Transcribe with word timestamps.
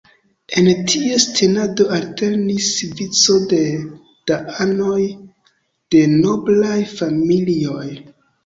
En 0.59 0.69
ties 0.91 1.25
tenado 1.39 1.85
alternis 1.97 2.69
vico 3.01 3.37
da 4.31 4.39
anoj 4.67 5.05
de 5.97 6.03
noblaj 6.17 6.77
familioj. 6.97 7.89